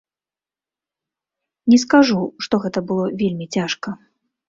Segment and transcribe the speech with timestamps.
[1.75, 3.89] Не скажу, што гэта было вельмі цяжка.